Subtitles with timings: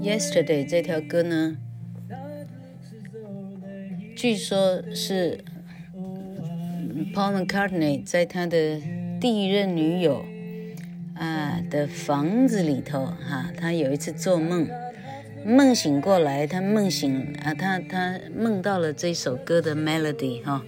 [0.00, 1.58] Yesterday，这条歌呢
[4.16, 5.44] 据说是
[7.14, 8.80] Paul McCartney 在他的
[9.20, 10.24] 第一任女友
[11.14, 14.66] 啊的房子里头哈、他有一次做梦，
[15.44, 20.64] 梦醒过来，他梦醒啊，他他梦到了这首歌的 melody 哈、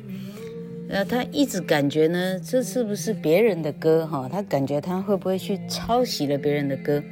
[0.90, 7.02] 呃，他一直感觉呢，这是不是别人的歌哈、他感觉他会不会去抄袭了别人的歌，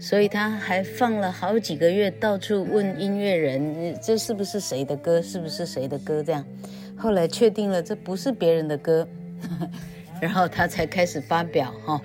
[0.00, 6.42] 所以他还放了好几个月，到处问音乐人，这是不是谁的歌，是不是谁的歌这样。
[6.96, 9.06] 后来确定了这不是别人的歌，
[10.18, 12.00] 然后他才开始发表哈、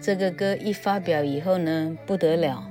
[0.00, 2.66] 这个歌一发表以后呢，不得了。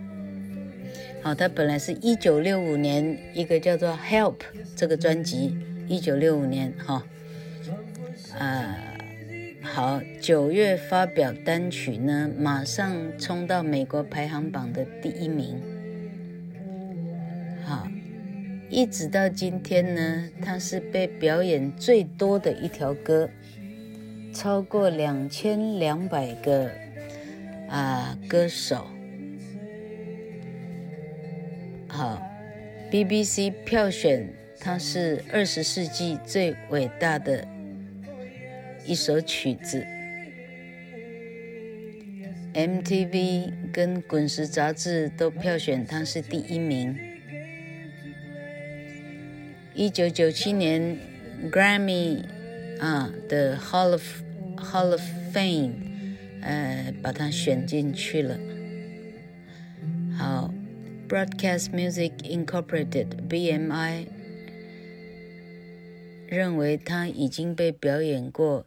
[1.22, 4.34] 好，他本来是一九六五年一个叫做《Help》
[4.76, 5.56] 这个专辑，
[5.88, 7.04] 一九六五年哈。
[8.38, 8.78] 啊，
[9.62, 15.62] 好，九月发表单曲呢，马上冲到美国排行榜的第一名。
[17.66, 17.88] 好，
[18.70, 23.30] 一直到今天呢，它是被表演最多的一条歌，
[24.34, 26.70] 超过两千两百个
[27.70, 28.88] 啊歌手。
[31.88, 32.22] 好
[32.92, 37.48] ，BBC 票选它是二十世纪最伟大的
[38.88, 39.86] 一首曲子。
[42.54, 46.98] MTV 跟滚石杂志都票选他是第一名。
[49.76, 50.98] 一九九七年
[51.52, 52.24] Grammy
[52.80, 54.22] 啊的 Hall of
[54.56, 55.02] Hall of
[55.34, 55.74] Fame，
[56.42, 58.40] 呃，把它选进去了。
[60.18, 60.52] 好
[61.08, 64.08] ，Broadcast Music Incorporated BMI
[66.28, 68.66] 认为他已经被表演过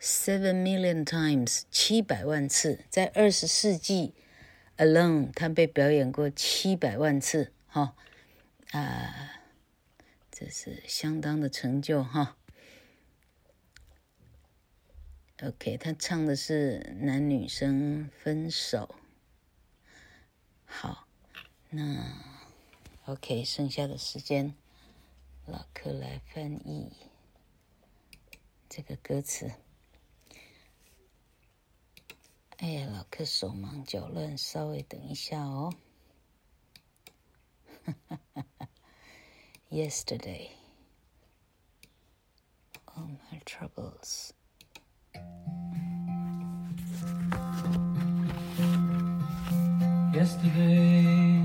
[0.00, 4.14] seven million times 七百万次，在二十世纪
[4.76, 7.96] alone 它被表演过七百万次，哈、
[8.72, 9.40] 啊，
[10.30, 12.36] 这是相当的成就哈。
[15.42, 18.94] OK，他唱的是男女生分手。
[20.64, 21.06] 好，
[21.70, 22.14] 那
[23.06, 24.54] OK，剩下的时间，
[25.46, 26.92] 老柯来翻译
[28.68, 29.50] 这个歌词。
[32.63, 35.71] 哎呀，老柯手忙脚乱，稍微等一下哦。
[39.69, 40.49] Yesterday,
[42.85, 44.33] all my troubles.
[50.11, 51.37] Yesterday,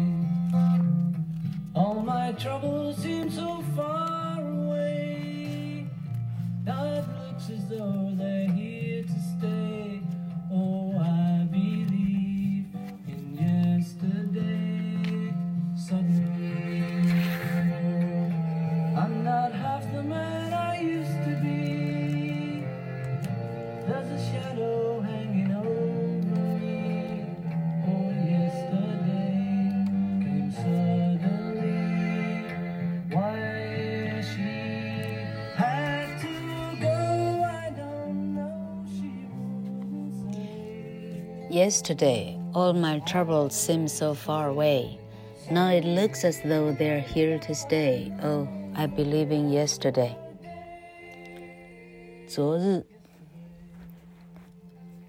[1.75, 5.87] all my troubles seem so far away.
[6.65, 8.88] Now it looks as though they're here
[41.51, 44.99] Yesterday, all my troubles seemed so far away.
[45.51, 48.13] Now it looks as though they're here to stay.
[48.23, 50.17] Oh, I believe in yesterday.
[52.27, 52.85] 昨日，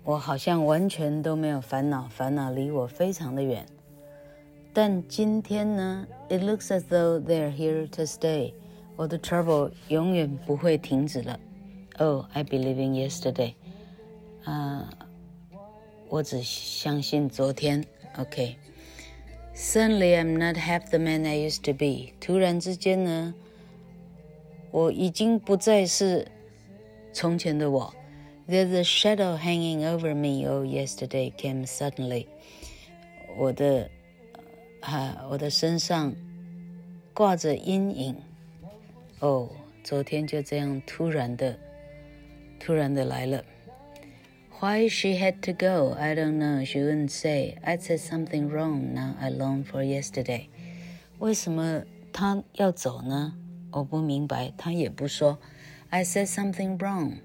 [0.04, 3.66] 我好像完全都没有烦恼，烦恼离我非常的远。
[4.74, 8.54] 但今天呢，It looks as though they're here to stay。
[8.98, 11.40] 我的 trouble 永远不会停止了。
[11.98, 13.54] Oh, I believe in yesterday。
[14.44, 14.90] 啊、
[16.10, 17.84] 我只相信昨天。
[18.18, 22.14] OK。Suddenly, I'm not half the man I used to be。
[22.20, 23.34] 突然之间呢，
[24.70, 26.28] 我已经不再是
[27.14, 27.96] 从前的我。
[28.50, 30.46] There's a shadow hanging over me.
[30.46, 32.28] Oh, yesterday came suddenly.
[33.38, 33.90] 我的
[34.82, 36.14] 啊，我的身上
[37.14, 38.16] 挂着阴影。
[39.20, 39.50] 哦，
[39.84, 41.58] 昨天就这样突然的，
[42.60, 43.42] 突然的来了。
[44.62, 46.64] Why she had to go, I don't know.
[46.64, 47.58] She wouldn't say.
[47.62, 48.94] I said something wrong.
[48.94, 50.48] Now I long for yesterday.
[51.20, 51.84] 为什么
[52.14, 53.36] 她要走呢？
[53.72, 54.54] 我不明白。
[54.58, 55.40] 她也不说。
[55.90, 57.18] I said something wrong.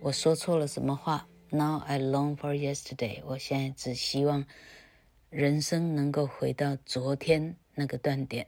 [0.00, 1.28] 我说错了什么话？
[1.50, 3.20] Now I long for yesterday.
[3.26, 4.46] 我现在只希望
[5.30, 8.46] 人生能够回到昨天那个断点。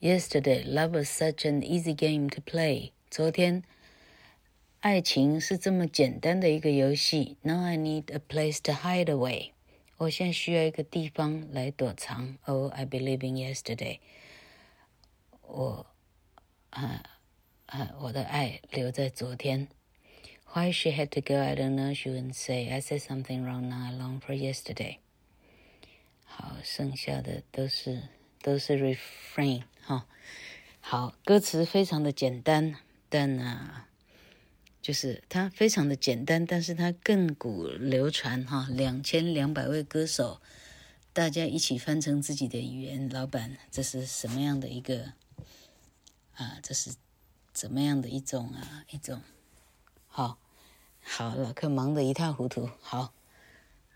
[0.00, 2.92] Yesterday, love was such an easy game to play.
[3.10, 3.62] 昨天。
[4.80, 7.36] 爱情是这么简单的一个游戏。
[7.42, 9.52] Now I need a place to hide away。
[9.98, 12.36] 我现在需要一个地方来躲藏。
[12.46, 14.00] Oh, I believe in yesterday。
[15.42, 15.86] 我，
[16.70, 17.04] 啊
[17.66, 19.68] 啊，我的爱留在昨天。
[20.52, 21.94] Why she had to go, I don't know.
[21.94, 22.68] She wouldn't say.
[22.68, 23.68] I said something wrong.
[23.68, 24.96] Now I long for yesterday。
[26.24, 28.08] 好，剩下的都是
[28.42, 30.08] 都是 refrain 哈。
[30.80, 32.74] 好，歌词非常的简单，
[33.08, 33.84] 但呢。
[34.87, 40.39] 就是它非常的简单，但是它亘古流传哈，两千两百位歌手，
[41.11, 43.09] 大家一起翻成自己的语言。
[43.09, 45.11] 老板，这是什么样的一个
[46.35, 46.59] 啊？
[46.63, 46.91] 这是
[47.51, 48.85] 怎么样的一种啊？
[48.89, 49.21] 一种
[50.07, 50.39] 好，
[51.03, 52.69] 好，老客忙得一塌糊涂。
[52.79, 53.11] 好，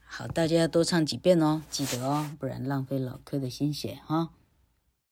[0.04, 4.34] 好，大家要多唱几遍哦，记得哦，不然浪费老客的心血哈。